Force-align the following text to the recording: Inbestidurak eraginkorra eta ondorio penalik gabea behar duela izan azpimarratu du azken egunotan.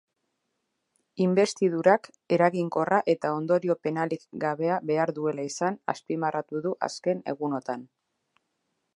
Inbestidurak 1.25 2.07
eraginkorra 2.37 3.01
eta 3.13 3.31
ondorio 3.41 3.75
penalik 3.87 4.25
gabea 4.45 4.77
behar 4.91 5.13
duela 5.19 5.45
izan 5.49 5.77
azpimarratu 5.95 6.63
du 6.67 6.73
azken 6.89 7.21
egunotan. 7.35 7.85